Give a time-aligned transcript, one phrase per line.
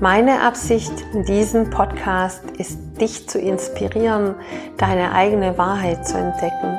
[0.00, 4.34] Meine Absicht in diesem Podcast ist, dich zu inspirieren,
[4.78, 6.78] deine eigene Wahrheit zu entdecken.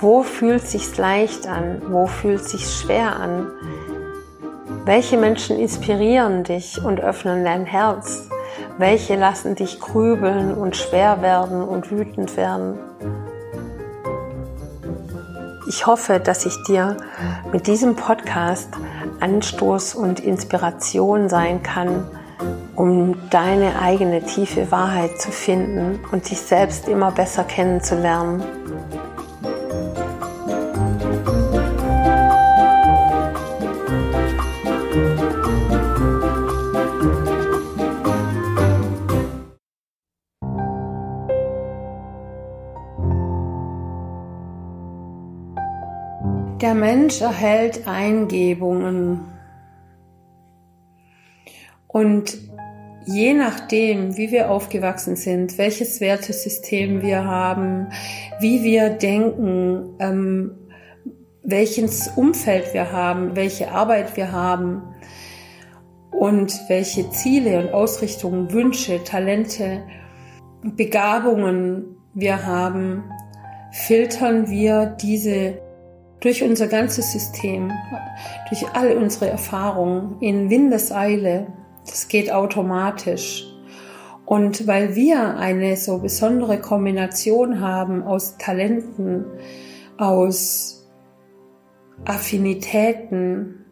[0.00, 1.80] Wo fühlt sich's leicht an?
[1.86, 3.46] Wo fühlt sich's schwer an?
[4.84, 8.28] Welche Menschen inspirieren dich und öffnen dein Herz?
[8.76, 12.76] Welche lassen dich grübeln und schwer werden und wütend werden?
[15.68, 16.96] Ich hoffe, dass ich dir
[17.52, 18.70] mit diesem Podcast
[19.20, 22.04] Anstoß und Inspiration sein kann,
[22.78, 28.40] um deine eigene tiefe Wahrheit zu finden und dich selbst immer besser kennenzulernen.
[46.60, 49.24] Der Mensch erhält Eingebungen.
[51.88, 52.57] Und
[53.08, 57.88] je nachdem, wie wir aufgewachsen sind, welches Wertesystem wir haben,
[58.38, 60.50] wie wir denken, ähm,
[61.42, 64.82] welches Umfeld wir haben, welche Arbeit wir haben
[66.10, 69.82] und welche Ziele und Ausrichtungen, Wünsche, Talente,
[70.76, 73.04] Begabungen wir haben,
[73.72, 75.58] filtern wir diese
[76.20, 77.72] durch unser ganzes System,
[78.48, 81.46] durch all unsere Erfahrungen in Windeseile.
[81.88, 83.46] Das geht automatisch.
[84.24, 89.24] Und weil wir eine so besondere Kombination haben aus Talenten,
[89.96, 90.86] aus
[92.04, 93.64] Affinitäten,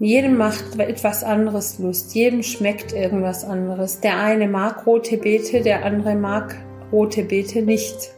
[0.00, 4.00] jedem macht etwas anderes Lust, jedem schmeckt irgendwas anderes.
[4.00, 6.56] Der eine mag rote Beete, der andere mag
[6.92, 8.12] rote Beete nicht.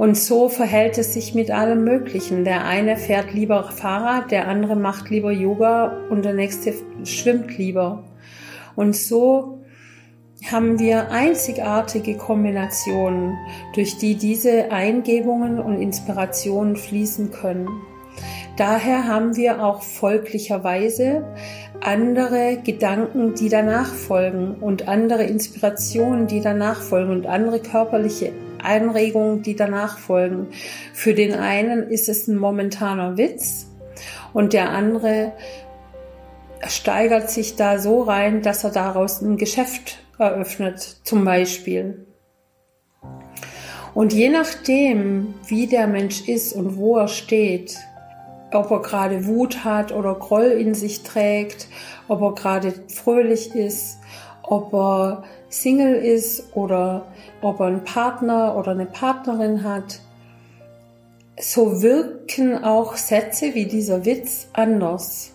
[0.00, 2.42] Und so verhält es sich mit allem Möglichen.
[2.42, 6.72] Der eine fährt lieber Fahrrad, der andere macht lieber Yoga und der nächste
[7.04, 8.02] schwimmt lieber.
[8.74, 9.58] Und so
[10.50, 13.36] haben wir einzigartige Kombinationen,
[13.74, 17.68] durch die diese Eingebungen und Inspirationen fließen können.
[18.56, 21.26] Daher haben wir auch folglicherweise
[21.82, 28.32] andere Gedanken, die danach folgen und andere Inspirationen, die danach folgen und andere körperliche
[28.64, 30.48] Anregungen, die danach folgen.
[30.92, 33.66] Für den einen ist es ein momentaner Witz
[34.32, 35.32] und der andere
[36.66, 42.06] steigert sich da so rein, dass er daraus ein Geschäft eröffnet, zum Beispiel.
[43.94, 47.76] Und je nachdem, wie der Mensch ist und wo er steht,
[48.52, 51.68] ob er gerade Wut hat oder Groll in sich trägt,
[52.08, 53.98] ob er gerade fröhlich ist,
[54.50, 57.06] ob er Single ist oder
[57.40, 60.00] ob er einen Partner oder eine Partnerin hat,
[61.40, 65.32] so wirken auch Sätze wie dieser Witz anders.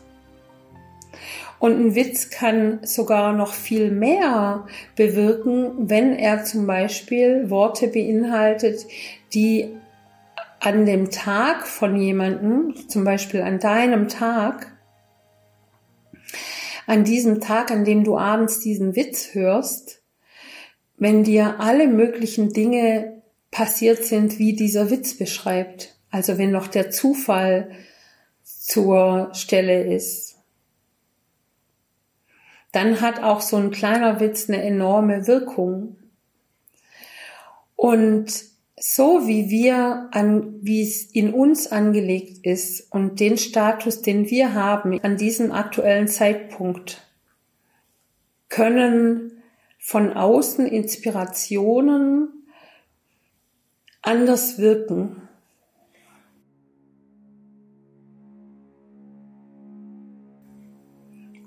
[1.59, 4.67] Und ein Witz kann sogar noch viel mehr
[4.97, 8.85] bewirken, wenn er zum Beispiel Worte beinhaltet,
[9.33, 9.69] die
[10.59, 14.74] an dem Tag von jemandem, zum Beispiel an deinem Tag,
[16.87, 20.01] an diesem Tag, an dem du abends diesen Witz hörst,
[20.97, 25.95] wenn dir alle möglichen Dinge passiert sind, wie dieser Witz beschreibt.
[26.11, 27.71] Also wenn noch der Zufall
[28.43, 30.37] zur Stelle ist.
[32.71, 35.97] Dann hat auch so ein kleiner Witz eine enorme Wirkung.
[37.75, 44.29] Und so wie wir an, wie es in uns angelegt ist und den Status, den
[44.29, 47.01] wir haben an diesem aktuellen Zeitpunkt,
[48.49, 49.41] können
[49.79, 52.47] von außen Inspirationen
[54.01, 55.21] anders wirken.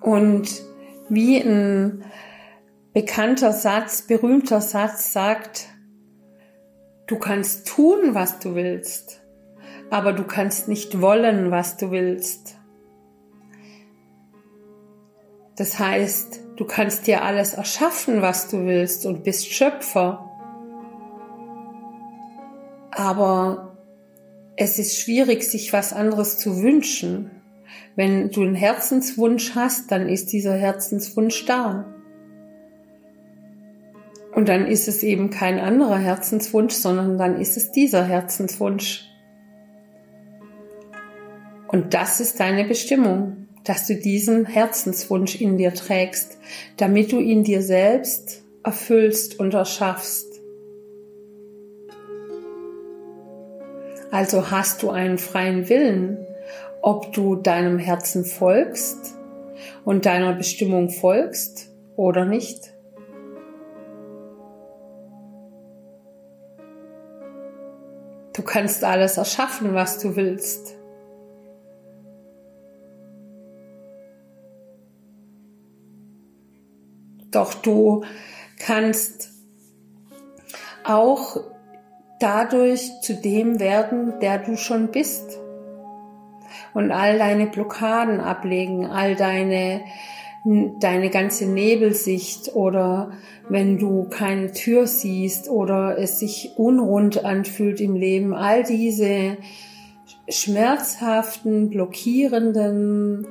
[0.00, 0.62] Und
[1.11, 2.05] wie ein
[2.94, 5.69] bekannter Satz, berühmter Satz sagt,
[7.08, 9.20] du kannst tun, was du willst,
[9.90, 12.56] aber du kannst nicht wollen, was du willst.
[15.56, 20.25] Das heißt, du kannst dir alles erschaffen, was du willst und bist Schöpfer.
[22.93, 23.76] Aber
[24.56, 27.31] es ist schwierig, sich was anderes zu wünschen.
[27.96, 31.87] Wenn du einen Herzenswunsch hast, dann ist dieser Herzenswunsch da.
[34.38, 39.05] Und dann ist es eben kein anderer Herzenswunsch, sondern dann ist es dieser Herzenswunsch.
[41.67, 46.38] Und das ist deine Bestimmung dass du diesen Herzenswunsch in dir trägst,
[46.79, 50.26] damit du ihn dir selbst erfüllst und erschaffst.
[54.11, 56.17] Also hast du einen freien Willen,
[56.81, 59.19] ob du deinem Herzen folgst
[59.84, 62.73] und deiner Bestimmung folgst oder nicht?
[68.38, 70.76] Du kannst alles erschaffen, was du willst.
[77.32, 78.05] Doch du
[78.56, 79.32] kannst
[80.85, 81.40] auch
[82.20, 85.41] dadurch zu dem werden, der du schon bist.
[86.75, 89.81] Und all deine Blockaden ablegen, all deine,
[90.44, 93.12] deine ganze Nebelsicht oder
[93.49, 99.37] wenn du keine Tür siehst oder es sich unrund anfühlt im Leben, all diese
[100.29, 103.26] schmerzhaften, blockierenden,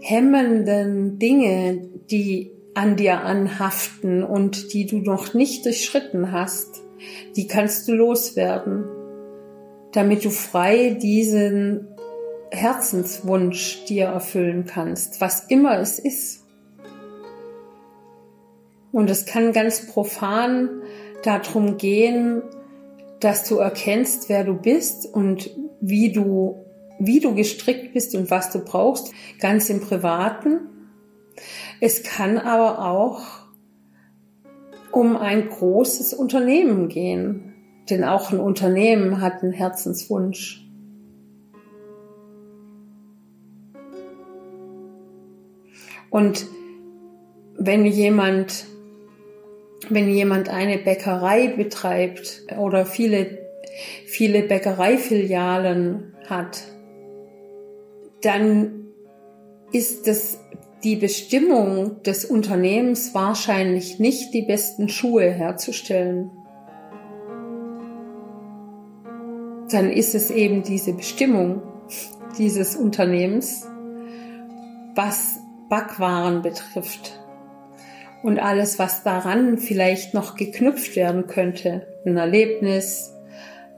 [0.00, 6.82] hemmenden Dinge, die an dir anhaften und die du noch nicht durchschritten hast,
[7.36, 8.84] die kannst du loswerden,
[9.92, 11.88] damit du frei diesen
[12.50, 16.43] Herzenswunsch dir erfüllen kannst, was immer es ist.
[18.94, 20.70] Und es kann ganz profan
[21.24, 22.42] darum gehen,
[23.18, 25.50] dass du erkennst, wer du bist und
[25.80, 26.64] wie du,
[27.00, 30.60] wie du gestrickt bist und was du brauchst, ganz im Privaten.
[31.80, 33.22] Es kann aber auch
[34.92, 37.52] um ein großes Unternehmen gehen,
[37.90, 40.64] denn auch ein Unternehmen hat einen Herzenswunsch.
[46.10, 46.46] Und
[47.58, 48.66] wenn jemand,
[49.90, 53.38] wenn jemand eine Bäckerei betreibt oder viele,
[54.06, 56.62] viele Bäckereifilialen hat,
[58.22, 58.86] dann
[59.72, 60.38] ist es
[60.82, 66.30] die Bestimmung des Unternehmens wahrscheinlich nicht die besten Schuhe herzustellen.
[69.70, 71.62] Dann ist es eben diese Bestimmung
[72.38, 73.66] dieses Unternehmens,
[74.94, 75.38] was
[75.68, 77.23] Backwaren betrifft
[78.24, 81.86] und alles, was daran vielleicht noch geknüpft werden könnte.
[82.06, 83.12] Ein Erlebnis,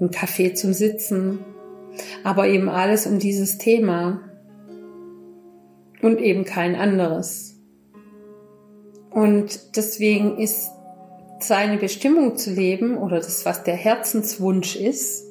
[0.00, 1.44] ein Kaffee zum Sitzen,
[2.22, 4.20] aber eben alles um dieses Thema
[6.00, 7.56] und eben kein anderes.
[9.10, 10.70] Und deswegen ist
[11.40, 15.25] seine Bestimmung zu leben oder das, was der Herzenswunsch ist,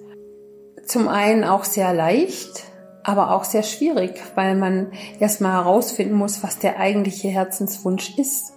[0.86, 2.66] zum einen auch sehr leicht,
[3.02, 4.92] aber auch sehr schwierig, weil man
[5.22, 8.52] erstmal herausfinden muss, was der eigentliche Herzenswunsch ist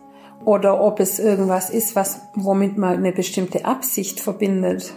[0.45, 4.95] oder ob es irgendwas ist, was womit man eine bestimmte Absicht verbindet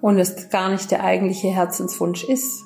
[0.00, 2.64] und es gar nicht der eigentliche Herzenswunsch ist.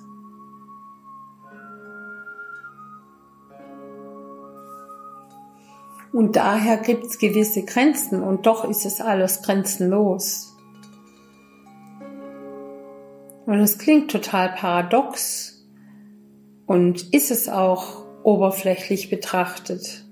[6.13, 10.57] Und daher gibt es gewisse Grenzen und doch ist es alles grenzenlos.
[13.47, 15.67] Und es klingt total paradox
[16.67, 20.04] und ist es auch oberflächlich betrachtet.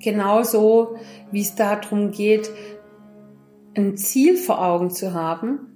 [0.00, 0.96] Genauso
[1.30, 2.50] wie es darum geht,
[3.76, 5.70] ein Ziel vor Augen zu haben,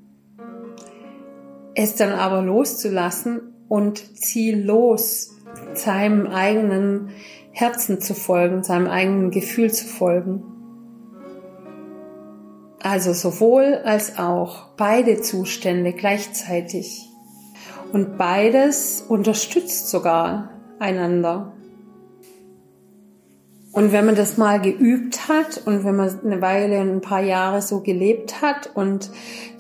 [1.74, 5.36] es dann aber loszulassen und ziellos
[5.74, 7.10] seinem eigenen
[7.50, 10.42] Herzen zu folgen, seinem eigenen Gefühl zu folgen.
[12.80, 17.08] Also sowohl als auch beide Zustände gleichzeitig.
[17.92, 21.52] Und beides unterstützt sogar einander.
[23.74, 27.60] Und wenn man das mal geübt hat und wenn man eine Weile, ein paar Jahre
[27.60, 29.10] so gelebt hat und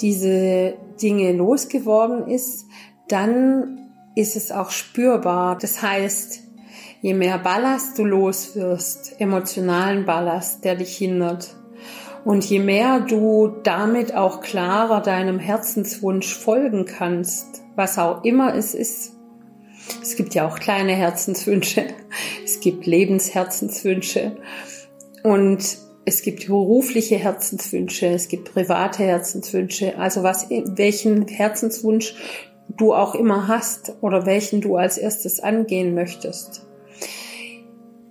[0.00, 2.66] diese Dinge losgeworden ist,
[3.08, 5.58] dann ist es auch spürbar.
[5.58, 6.40] Das heißt,
[7.02, 11.56] je mehr Ballast du los wirst, emotionalen Ballast, der dich hindert,
[12.24, 18.74] und je mehr du damit auch klarer deinem Herzenswunsch folgen kannst, was auch immer es
[18.74, 19.12] ist.
[20.00, 21.84] Es gibt ja auch kleine Herzenswünsche,
[22.64, 24.38] gibt Lebensherzenswünsche
[25.22, 29.98] und es gibt berufliche Herzenswünsche, es gibt private Herzenswünsche.
[29.98, 32.14] Also was, welchen Herzenswunsch
[32.76, 36.66] du auch immer hast oder welchen du als erstes angehen möchtest.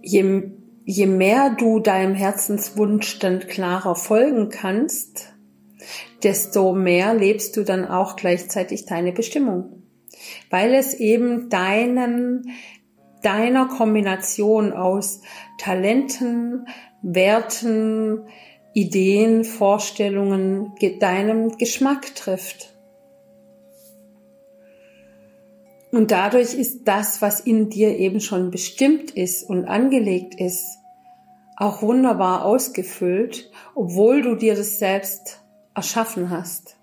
[0.01, 0.43] Je,
[0.85, 5.33] je mehr du deinem Herzenswunsch dann klarer folgen kannst,
[6.21, 9.83] desto mehr lebst du dann auch gleichzeitig deine Bestimmung.
[10.49, 12.51] Weil es eben deinen,
[13.23, 15.21] deiner Kombination aus
[15.57, 16.67] Talenten,
[17.01, 18.27] Werten,
[18.73, 22.73] Ideen, Vorstellungen, deinem Geschmack trifft.
[25.91, 30.79] Und dadurch ist das, was in dir eben schon bestimmt ist und angelegt ist,
[31.55, 35.43] auch wunderbar ausgefüllt, obwohl du dir das selbst
[35.75, 36.77] erschaffen hast.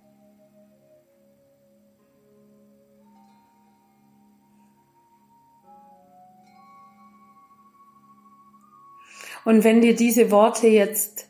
[9.45, 11.29] Und wenn dir diese Worte jetzt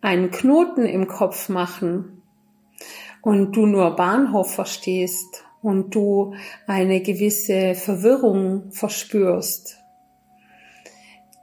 [0.00, 2.22] einen Knoten im Kopf machen
[3.22, 6.34] und du nur Bahnhof verstehst und du
[6.66, 9.76] eine gewisse Verwirrung verspürst,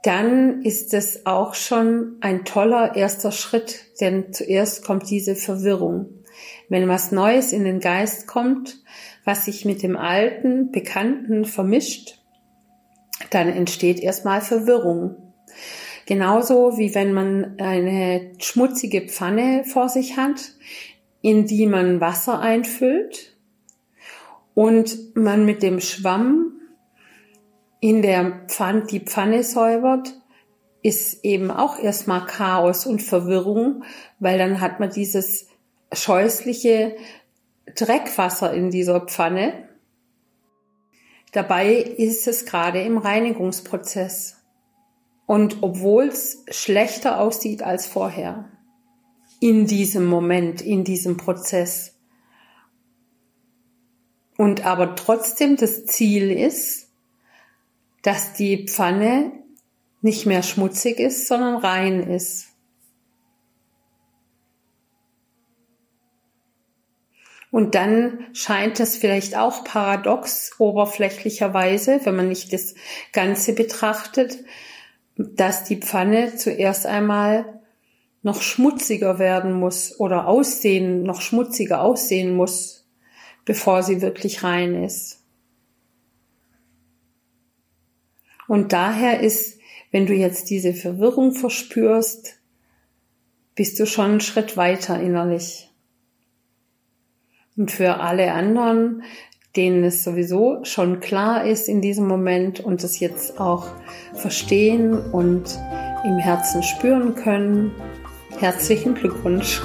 [0.02, 6.08] dann ist es auch schon ein toller erster Schritt, denn zuerst kommt diese Verwirrung.
[6.68, 8.78] Wenn was Neues in den Geist kommt,
[9.24, 12.20] was sich mit dem Alten, Bekannten vermischt,
[13.30, 15.16] dann entsteht erstmal Verwirrung.
[16.08, 20.52] Genauso wie wenn man eine schmutzige Pfanne vor sich hat,
[21.20, 23.36] in die man Wasser einfüllt
[24.54, 26.62] und man mit dem Schwamm
[27.80, 30.18] in der Pfanne, die Pfanne säubert,
[30.82, 33.84] ist eben auch erstmal Chaos und Verwirrung,
[34.18, 35.48] weil dann hat man dieses
[35.92, 36.96] scheußliche
[37.74, 39.68] Dreckwasser in dieser Pfanne.
[41.32, 44.37] Dabei ist es gerade im Reinigungsprozess.
[45.28, 48.48] Und obwohl es schlechter aussieht als vorher,
[49.40, 51.98] in diesem Moment, in diesem Prozess.
[54.38, 56.88] Und aber trotzdem das Ziel ist,
[58.00, 59.32] dass die Pfanne
[60.00, 62.46] nicht mehr schmutzig ist, sondern rein ist.
[67.50, 72.74] Und dann scheint es vielleicht auch paradox oberflächlicherweise, wenn man nicht das
[73.12, 74.38] Ganze betrachtet,
[75.18, 77.60] dass die Pfanne zuerst einmal
[78.22, 82.88] noch schmutziger werden muss oder aussehen, noch schmutziger aussehen muss,
[83.44, 85.24] bevor sie wirklich rein ist.
[88.46, 89.58] Und daher ist,
[89.90, 92.36] wenn du jetzt diese Verwirrung verspürst,
[93.54, 95.68] bist du schon einen Schritt weiter innerlich.
[97.56, 99.02] Und für alle anderen,
[99.58, 103.66] denen es sowieso schon klar ist in diesem Moment und es jetzt auch
[104.14, 105.58] verstehen und
[106.04, 107.72] im Herzen spüren können,
[108.38, 109.60] herzlichen Glückwunsch.